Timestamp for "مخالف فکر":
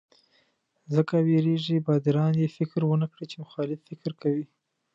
3.43-4.11